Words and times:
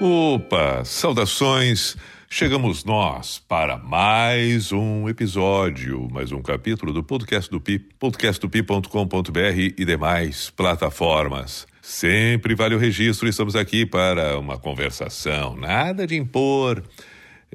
Opa, 0.00 0.84
saudações! 0.84 1.96
Chegamos 2.28 2.84
nós 2.84 3.38
para 3.38 3.78
mais 3.78 4.72
um 4.72 5.08
episódio, 5.08 6.08
mais 6.10 6.32
um 6.32 6.42
capítulo 6.42 6.92
do 6.92 7.02
Podcast 7.02 7.48
do 7.48 7.60
Pi, 7.60 7.78
podcastdopi.com.br 7.78 9.58
e 9.78 9.84
demais 9.84 10.50
plataformas. 10.50 11.66
Sempre 11.80 12.54
vale 12.54 12.74
o 12.74 12.78
registro, 12.78 13.28
estamos 13.28 13.54
aqui 13.54 13.86
para 13.86 14.38
uma 14.38 14.58
conversação, 14.58 15.56
nada 15.56 16.04
de 16.06 16.16
impor 16.16 16.82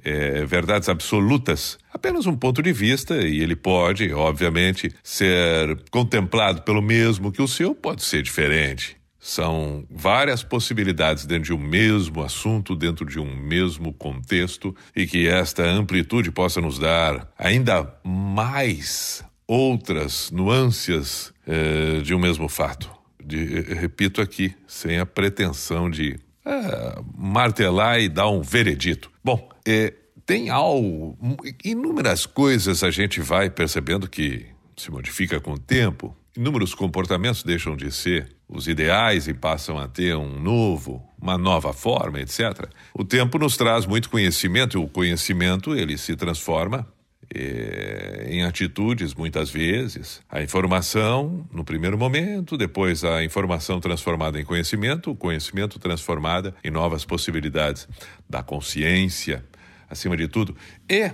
é, 0.04 0.46
verdades 0.46 0.88
absolutas, 0.88 1.78
apenas 1.94 2.26
um 2.26 2.36
ponto 2.36 2.64
de 2.64 2.72
vista 2.72 3.16
e 3.16 3.42
ele 3.42 3.58
pode, 3.58 4.12
obviamente, 4.14 4.90
ser 5.04 5.84
contemplado 5.92 6.62
pelo 6.62 6.82
mesmo 6.82 7.32
que 7.32 7.42
o 7.42 7.48
seu, 7.48 7.76
pode 7.76 8.04
ser 8.04 8.24
diferente. 8.24 9.01
São 9.24 9.86
várias 9.88 10.44
possibilidades 10.44 11.28
dentro 11.28 11.44
de 11.44 11.54
um 11.54 11.60
mesmo 11.60 12.24
assunto, 12.24 12.76
dentro 12.76 13.06
de 13.06 13.20
um 13.20 13.36
mesmo 13.36 13.94
contexto, 13.94 14.76
e 14.96 15.06
que 15.06 15.28
esta 15.28 15.64
amplitude 15.64 16.32
possa 16.32 16.60
nos 16.60 16.80
dar 16.80 17.32
ainda 17.38 17.88
mais 18.04 19.24
outras 19.48 20.32
nuances 20.32 21.32
eh, 21.46 22.02
de 22.02 22.16
um 22.16 22.20
mesmo 22.20 22.50
fato. 22.50 22.90
De, 23.24 23.62
repito 23.76 24.22
aqui, 24.22 24.56
sem 24.66 24.98
a 24.98 25.06
pretensão 25.06 25.88
de 25.88 26.20
eh, 26.44 27.02
martelar 27.16 28.00
e 28.00 28.10
dar 28.10 28.28
um 28.28 28.42
veredito. 28.42 29.12
Bom, 29.24 29.48
eh, 29.68 29.94
tem 30.26 30.50
algo, 30.50 31.16
inúmeras 31.64 32.26
coisas 32.26 32.84
a 32.84 32.90
gente 32.90 33.22
vai 33.22 33.52
percebendo 33.52 34.10
que 34.10 34.48
se 34.76 34.90
modifica 34.90 35.40
com 35.40 35.54
o 35.54 35.60
tempo, 35.60 36.16
inúmeros 36.36 36.74
comportamentos 36.74 37.44
deixam 37.44 37.76
de 37.76 37.92
ser 37.92 38.36
os 38.48 38.68
ideais 38.68 39.28
e 39.28 39.34
passam 39.34 39.78
a 39.78 39.88
ter 39.88 40.16
um 40.16 40.40
novo, 40.40 41.02
uma 41.22 41.38
nova 41.38 41.74
forma, 41.74 42.20
etc. 42.20 42.68
O 42.94 43.04
tempo 43.04 43.38
nos 43.38 43.56
traz 43.56 43.86
muito 43.86 44.10
conhecimento 44.10 44.78
e 44.78 44.84
o 44.84 44.88
conhecimento 44.88 45.76
ele 45.76 45.98
se 45.98 46.16
transforma 46.16 46.88
é, 47.34 48.28
em 48.30 48.44
atitudes 48.44 49.14
muitas 49.14 49.50
vezes. 49.50 50.22
A 50.30 50.42
informação 50.42 51.48
no 51.52 51.64
primeiro 51.64 51.98
momento, 51.98 52.58
depois 52.58 53.04
a 53.04 53.24
informação 53.24 53.80
transformada 53.80 54.40
em 54.40 54.44
conhecimento, 54.44 55.12
o 55.12 55.16
conhecimento 55.16 55.80
transformada 55.80 56.54
em 56.64 56.70
novas 56.70 57.06
possibilidades 57.06 57.88
da 58.30 58.44
consciência, 58.44 59.46
acima 59.90 60.18
de 60.18 60.28
tudo. 60.28 60.56
E, 60.90 61.12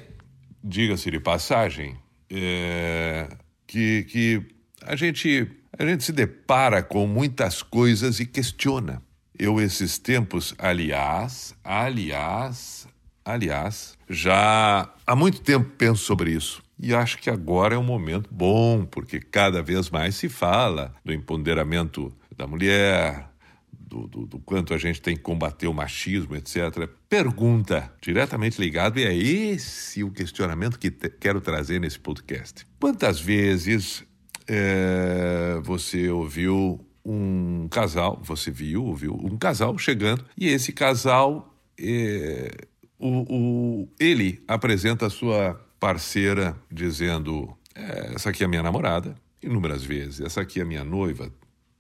diga-se 0.64 1.12
de 1.12 1.20
passagem, 1.20 1.96
é, 2.32 3.30
que, 3.68 4.04
que 4.06 4.57
a 4.84 4.96
gente 4.96 5.50
a 5.78 5.86
gente 5.86 6.04
se 6.04 6.12
depara 6.12 6.82
com 6.82 7.06
muitas 7.06 7.62
coisas 7.62 8.20
e 8.20 8.26
questiona. 8.26 9.02
Eu, 9.38 9.62
esses 9.62 10.00
tempos, 10.00 10.56
aliás, 10.58 11.54
aliás, 11.64 12.88
aliás, 13.24 13.96
já 14.10 14.92
há 15.06 15.16
muito 15.16 15.42
tempo 15.42 15.70
penso 15.78 16.04
sobre 16.04 16.32
isso. 16.32 16.64
E 16.80 16.96
acho 16.96 17.20
que 17.20 17.30
agora 17.30 17.76
é 17.76 17.78
um 17.78 17.84
momento 17.84 18.28
bom, 18.32 18.86
porque 18.86 19.20
cada 19.20 19.62
vez 19.62 19.90
mais 19.90 20.16
se 20.16 20.30
fala 20.30 20.96
do 21.06 21.14
empoderamento 21.14 22.12
da 22.36 22.48
mulher, 22.48 23.30
do, 23.72 24.08
do, 24.08 24.26
do, 24.26 24.40
quanto 24.40 24.74
a 24.74 24.78
gente 24.78 25.02
tem 25.02 25.16
que 25.16 25.22
combater 25.22 25.68
o 25.68 25.74
machismo, 25.74 26.36
etc. 26.36 26.90
Pergunta 27.08 27.92
diretamente 28.02 28.60
ligado, 28.60 29.00
e 29.00 29.04
é 29.04 29.16
esse 29.16 30.04
o 30.04 30.12
questionamento 30.12 30.80
que 30.80 30.90
te, 30.90 31.10
quero 31.10 31.40
trazer 31.40 31.80
nesse 31.80 32.00
podcast. 32.00 32.66
Quantas 32.80 33.20
vezes 33.20 34.04
é, 34.48 35.60
você 35.64 36.10
ouviu 36.10 36.80
um 37.06 37.68
casal, 37.70 38.20
você 38.22 38.52
viu, 38.52 38.86
ouviu 38.86 39.14
um 39.14 39.38
casal 39.38 39.78
chegando, 39.78 40.26
e 40.38 40.48
esse 40.48 40.74
casal, 40.74 41.56
é, 41.80 42.52
o, 43.00 43.82
o, 43.84 43.90
ele 44.00 44.44
apresenta 44.48 45.06
a 45.06 45.10
sua 45.10 45.56
parceira 45.80 46.58
dizendo: 46.72 47.56
é, 47.76 48.14
Essa 48.16 48.30
aqui 48.30 48.44
é 48.44 48.46
a 48.46 48.50
minha 48.50 48.64
namorada, 48.64 49.16
inúmeras 49.42 49.84
vezes, 49.84 50.22
essa 50.22 50.42
aqui 50.42 50.60
é 50.60 50.64
a 50.64 50.66
minha 50.66 50.84
noiva, 50.84 51.32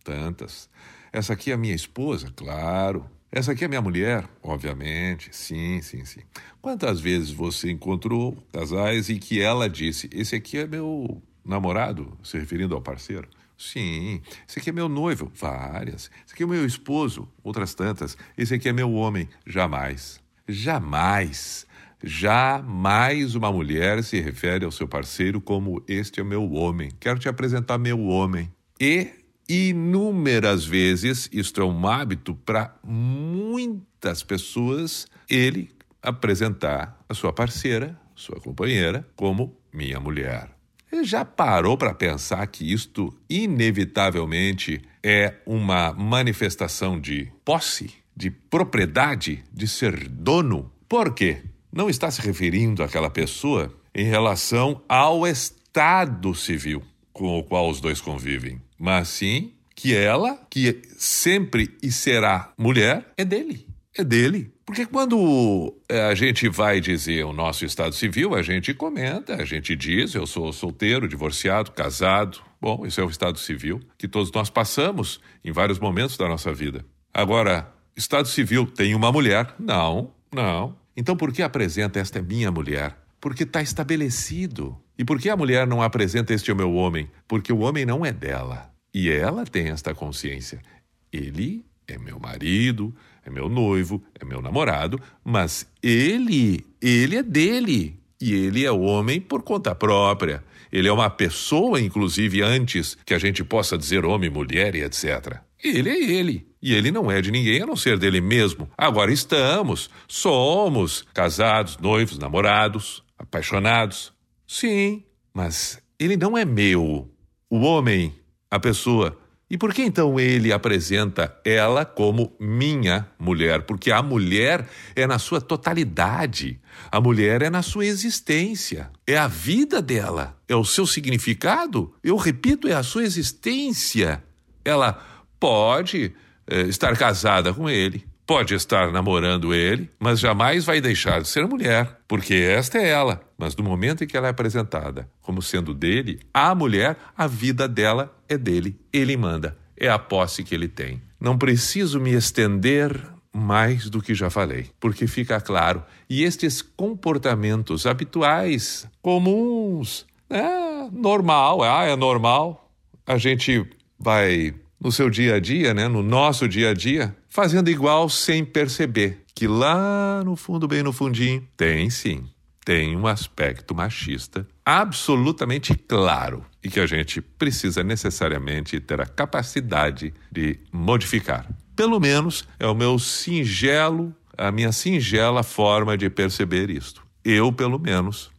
tantas, 0.03 0.69
essa 1.11 1.34
aqui 1.34 1.51
é 1.51 1.53
a 1.53 1.57
minha 1.57 1.75
esposa, 1.75 2.31
claro. 2.35 3.05
Essa 3.29 3.51
aqui 3.51 3.66
é 3.66 3.67
a 3.67 3.69
minha 3.69 3.81
mulher, 3.81 4.23
obviamente, 4.41 5.35
sim, 5.35 5.81
sim, 5.81 6.05
sim. 6.05 6.22
Quantas 6.61 7.01
vezes 7.01 7.29
você 7.29 7.69
encontrou 7.69 8.38
casais 8.53 9.09
e 9.09 9.19
que 9.19 9.41
ela 9.41 9.69
disse: 9.69 10.09
Esse 10.13 10.35
aqui 10.35 10.57
é 10.57 10.66
meu 10.66 11.22
namorado, 11.47 12.18
se 12.24 12.38
referindo 12.38 12.75
ao 12.75 12.81
parceiro? 12.81 13.28
Sim. 13.58 14.22
Esse 14.47 14.59
aqui 14.59 14.69
é 14.69 14.74
meu 14.74 14.88
noivo? 14.88 15.31
Várias. 15.34 16.12
Esse 16.25 16.34
aqui 16.34 16.44
é 16.44 16.46
meu 16.46 16.66
esposo? 16.66 17.28
Outras 17.44 17.74
tantas. 17.74 18.16
Esse 18.38 18.53
aqui 18.53 18.69
é 18.69 18.74
meu 18.74 18.94
homem? 18.94 19.28
Jamais. 19.46 20.22
Jamais. 20.47 21.66
Jamais 22.03 23.34
uma 23.34 23.52
mulher 23.52 24.03
se 24.03 24.22
refere 24.22 24.63
ao 24.63 24.72
seu 24.72 24.88
parceiro 24.88 25.41
como 25.41 25.84
este 25.88 26.19
é 26.19 26.24
meu 26.24 26.52
homem. 26.52 26.91
Quero 27.00 27.18
te 27.18 27.28
apresentar 27.28 27.79
meu 27.79 28.03
homem. 28.06 28.52
E 28.79 29.09
inúmeras 29.50 30.64
vezes, 30.64 31.28
isto 31.31 31.62
é 31.62 31.66
um 31.66 31.88
hábito 31.88 32.35
para 32.35 32.78
muitas 32.84 34.22
pessoas, 34.22 35.08
ele 35.28 35.72
apresentar 36.02 37.00
a 37.09 37.14
sua 37.16 37.34
parceira, 37.34 38.00
sua 38.14 38.40
companheira, 38.40 39.08
como 39.16 39.58
minha 39.74 40.00
mulher. 40.00 40.56
Já 41.03 41.25
parou 41.25 41.77
para 41.77 41.93
pensar 41.93 42.45
que 42.47 42.71
isto 42.71 43.13
inevitavelmente 43.29 44.81
é 45.03 45.35
uma 45.45 45.93
manifestação 45.93 46.99
de 46.99 47.31
posse, 47.43 47.93
de 48.15 48.31
propriedade, 48.31 49.43
de 49.53 49.67
ser 49.67 50.07
dono? 50.07 50.71
Por 50.87 51.13
quê? 51.13 51.43
Não 51.71 51.89
está 51.89 52.09
se 52.09 52.21
referindo 52.21 52.81
àquela 52.81 53.09
pessoa 53.09 53.73
em 53.93 54.05
relação 54.05 54.81
ao 54.87 55.27
estado 55.27 56.33
civil 56.33 56.81
com 57.11 57.37
o 57.39 57.43
qual 57.43 57.69
os 57.69 57.81
dois 57.81 57.99
convivem, 57.99 58.61
mas 58.77 59.09
sim 59.09 59.53
que 59.75 59.95
ela, 59.95 60.39
que 60.49 60.81
sempre 60.97 61.75
e 61.83 61.91
será 61.91 62.51
mulher, 62.57 63.11
é 63.17 63.25
dele. 63.25 63.67
É 63.95 64.03
dele. 64.03 64.51
Porque 64.67 64.85
quando 64.85 65.73
eh, 65.88 66.09
a 66.09 66.13
gente 66.13 66.50
vai 66.50 66.81
dizer 66.81 67.23
o 67.23 67.31
nosso 67.31 67.63
estado 67.63 67.95
civil, 67.95 68.35
a 68.35 68.41
gente 68.41 68.73
comenta, 68.73 69.35
a 69.35 69.45
gente 69.45 69.73
diz: 69.78 70.13
eu 70.13 70.28
sou 70.28 70.51
solteiro, 70.51 71.07
divorciado, 71.07 71.72
casado. 71.72 72.39
Bom, 72.59 72.85
isso 72.85 73.00
é 73.00 73.03
o 73.05 73.09
estado 73.09 73.39
civil 73.39 73.79
que 73.97 74.09
todos 74.09 74.29
nós 74.29 74.50
passamos 74.50 75.22
em 75.41 75.53
vários 75.53 75.79
momentos 75.79 76.17
da 76.17 76.28
nossa 76.28 76.53
vida. 76.53 76.85
Agora, 77.13 77.73
estado 77.95 78.28
civil 78.28 78.67
tem 78.67 78.94
uma 78.94 79.09
mulher? 79.09 79.55
Não, 79.57 80.11
não. 80.33 80.75
Então 80.97 81.16
por 81.16 81.31
que 81.31 81.41
apresenta 81.41 82.01
esta 82.01 82.22
minha 82.22 82.51
mulher? 82.51 82.97
Porque 83.22 83.44
está 83.44 83.61
estabelecido. 83.61 84.78
E 84.97 85.05
por 85.05 85.17
que 85.17 85.29
a 85.29 85.38
mulher 85.38 85.66
não 85.66 85.81
apresenta 85.81 86.34
este 86.34 86.51
é 86.51 86.53
o 86.53 86.57
meu 86.57 86.73
homem? 86.73 87.09
Porque 87.25 87.53
o 87.53 87.59
homem 87.59 87.85
não 87.85 88.05
é 88.05 88.11
dela. 88.11 88.69
E 88.94 89.09
ela 89.09 89.45
tem 89.45 89.69
esta 89.69 89.95
consciência. 89.95 90.61
Ele 91.09 91.66
é 91.87 91.97
meu 91.97 92.19
marido, 92.19 92.93
é 93.25 93.29
meu 93.29 93.49
noivo, 93.49 94.03
é 94.19 94.25
meu 94.25 94.41
namorado, 94.41 94.99
mas 95.23 95.67
ele, 95.81 96.65
ele 96.81 97.17
é 97.17 97.23
dele. 97.23 97.99
E 98.19 98.33
ele 98.33 98.65
é 98.65 98.71
homem 98.71 99.21
por 99.21 99.43
conta 99.43 99.75
própria. 99.75 100.43
Ele 100.71 100.87
é 100.87 100.91
uma 100.91 101.09
pessoa, 101.09 101.79
inclusive, 101.79 102.41
antes 102.41 102.97
que 103.05 103.13
a 103.13 103.19
gente 103.19 103.43
possa 103.43 103.77
dizer 103.77 104.05
homem, 104.05 104.29
mulher 104.29 104.75
e 104.75 104.83
etc. 104.83 105.37
Ele 105.63 105.89
é 105.89 106.03
ele. 106.03 106.47
E 106.61 106.73
ele 106.73 106.91
não 106.91 107.11
é 107.11 107.21
de 107.21 107.31
ninguém 107.31 107.61
a 107.61 107.65
não 107.65 107.75
ser 107.75 107.97
dele 107.97 108.19
mesmo. 108.19 108.69
Agora 108.77 109.11
estamos, 109.11 109.89
somos 110.07 111.05
casados, 111.13 111.78
noivos, 111.78 112.17
namorados, 112.17 113.03
apaixonados. 113.17 114.11
Sim, 114.47 115.03
mas 115.33 115.79
ele 115.99 116.17
não 116.17 116.37
é 116.37 116.43
meu. 116.43 117.09
O 117.49 117.59
homem, 117.59 118.13
a 118.49 118.59
pessoa, 118.59 119.17
e 119.49 119.58
por 119.58 119.73
que 119.73 119.82
então 119.82 120.20
ele 120.20 120.52
apresenta 120.52 121.34
ela 121.46 121.85
como 121.85 122.35
minha 122.40 123.08
mulher? 123.17 123.61
Porque 123.61 123.91
a 123.91 124.02
mulher 124.02 124.67
é 124.96 125.08
na 125.08 125.17
sua 125.17 125.40
totalidade, 125.40 126.59
a 126.91 126.99
mulher 126.99 127.41
é 127.41 127.49
na 127.49 127.61
sua 127.61 127.85
existência, 127.85 128.91
é 129.05 129.17
a 129.17 129.28
vida 129.28 129.82
dela, 129.82 130.38
é 130.47 130.55
o 130.55 130.66
seu 130.66 130.85
significado. 130.85 131.94
Eu 132.03 132.17
repito, 132.17 132.67
é 132.67 132.73
a 132.73 132.84
sua 132.84 133.03
existência. 133.03 134.22
Ela 134.66 135.02
pode 135.40 136.14
é, 136.46 136.61
estar 136.64 136.97
casada 136.97 137.53
com 137.53 137.70
ele, 137.70 138.05
Pode 138.28 138.53
estar 138.53 138.91
namorando 138.91 139.53
ele, 139.53 139.90
mas 139.97 140.20
jamais 140.20 140.66
vai 140.66 140.82
deixar 140.82 141.22
de 141.22 141.29
ser 141.29 141.47
mulher, 141.47 142.02
porque 142.05 142.34
esta 142.34 142.78
é 142.78 142.90
ela. 142.90 143.22
Mas 143.37 143.55
no 143.55 143.63
momento 143.63 144.03
em 144.03 144.07
que 144.07 144.17
ela 144.17 144.28
é 144.28 144.31
apresentada 144.31 145.09
como 145.22 145.41
sendo 145.41 145.73
dele, 145.73 146.19
a 146.34 146.55
mulher, 146.55 146.97
a 147.16 147.28
vida 147.28 147.67
dela 147.67 148.16
é 148.28 148.37
dele. 148.37 148.79
Ele 148.91 149.16
manda. 149.16 149.57
É 149.78 149.87
a 149.87 149.99
posse 149.99 150.43
que 150.43 150.55
ele 150.55 150.67
tem. 150.67 151.01
Não 151.19 151.37
preciso 151.37 151.99
me 151.99 152.13
estender 152.13 152.99
mais 153.34 153.89
do 153.89 154.01
que 154.01 154.16
já 154.16 154.29
falei, 154.29 154.72
porque 154.79 155.05
fica 155.05 155.39
claro. 155.39 155.84
E 156.09 156.23
estes 156.23 156.61
comportamentos 156.61 157.85
habituais, 157.85 158.87
comuns, 159.01 160.05
é 160.29 160.90
normal, 160.91 161.61
ah, 161.63 161.85
é 161.85 161.95
normal. 161.95 162.72
A 163.05 163.17
gente 163.17 163.66
vai 163.99 164.55
no 164.79 164.91
seu 164.91 165.09
dia 165.09 165.35
a 165.35 165.40
dia, 165.40 165.73
né, 165.73 165.87
no 165.87 166.01
nosso 166.01 166.47
dia 166.47 166.72
a 166.72 166.73
dia, 166.73 167.16
fazendo 167.29 167.69
igual 167.69 168.09
sem 168.09 168.43
perceber 168.43 169.23
que 169.33 169.47
lá 169.47 170.23
no 170.23 170.35
fundo, 170.35 170.67
bem 170.67 170.81
no 170.81 170.91
fundinho, 170.91 171.47
tem 171.55 171.90
sim, 171.90 172.28
tem 172.67 172.97
um 172.97 173.08
aspecto 173.08 173.73
machista 173.73 174.46
absolutamente 174.66 175.73
claro 175.73 176.43
e 176.61 176.69
que 176.69 176.81
a 176.81 176.85
gente 176.85 177.22
precisa 177.22 177.81
necessariamente 177.81 178.78
ter 178.81 178.99
a 178.99 179.05
capacidade 179.05 180.14
de 180.29 180.59
modificar. 180.69 181.47
Pelo 181.78 181.97
menos 181.97 182.46
é 182.59 182.67
o 182.67 182.75
meu 182.75 182.99
singelo, 182.99 184.14
a 184.37 184.52
minha 184.52 184.73
singela 184.73 185.43
forma 185.43 185.97
de 185.97 186.09
perceber 186.09 186.69
isto. 186.69 187.08
Eu, 187.23 187.53
pelo 187.53 187.79
menos, 187.79 188.31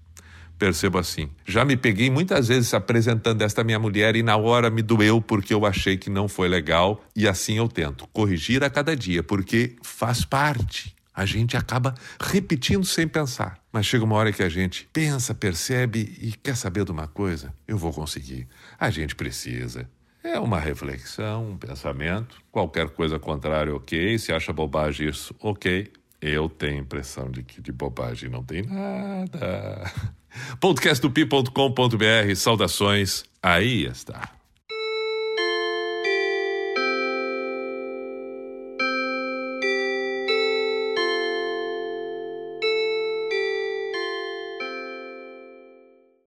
percebo 0.58 0.98
assim. 0.98 1.30
Já 1.46 1.64
me 1.64 1.74
peguei 1.74 2.10
muitas 2.10 2.48
vezes 2.48 2.74
apresentando 2.74 3.40
esta 3.40 3.64
minha 3.64 3.78
mulher 3.78 4.14
e 4.14 4.22
na 4.22 4.36
hora 4.36 4.68
me 4.68 4.82
doeu 4.82 5.22
porque 5.22 5.54
eu 5.54 5.64
achei 5.64 5.96
que 5.96 6.10
não 6.10 6.28
foi 6.28 6.48
legal 6.48 7.02
e 7.16 7.26
assim 7.26 7.56
eu 7.56 7.66
tento 7.66 8.06
corrigir 8.08 8.62
a 8.62 8.68
cada 8.68 8.94
dia 8.94 9.22
porque 9.22 9.76
faz 9.82 10.22
parte. 10.22 10.97
A 11.18 11.26
gente 11.26 11.56
acaba 11.56 11.96
repetindo 12.20 12.86
sem 12.86 13.08
pensar. 13.08 13.58
Mas 13.72 13.86
chega 13.86 14.04
uma 14.04 14.14
hora 14.14 14.32
que 14.32 14.40
a 14.40 14.48
gente 14.48 14.88
pensa, 14.92 15.34
percebe 15.34 16.16
e 16.22 16.30
quer 16.30 16.54
saber 16.56 16.84
de 16.84 16.92
uma 16.92 17.08
coisa? 17.08 17.52
Eu 17.66 17.76
vou 17.76 17.92
conseguir. 17.92 18.46
A 18.78 18.88
gente 18.88 19.16
precisa. 19.16 19.90
É 20.22 20.38
uma 20.38 20.60
reflexão, 20.60 21.50
um 21.50 21.58
pensamento. 21.58 22.40
Qualquer 22.52 22.90
coisa 22.90 23.18
contrária, 23.18 23.74
ok. 23.74 24.16
Se 24.16 24.32
acha 24.32 24.52
bobagem 24.52 25.08
isso, 25.08 25.34
ok. 25.40 25.90
Eu 26.22 26.48
tenho 26.48 26.76
a 26.76 26.82
impressão 26.82 27.28
de 27.28 27.42
que 27.42 27.60
de 27.60 27.72
bobagem 27.72 28.30
não 28.30 28.44
tem 28.44 28.62
nada. 28.62 29.90
podcastdopi.com.br, 30.60 32.36
saudações, 32.36 33.24
aí 33.42 33.86
está. 33.86 34.37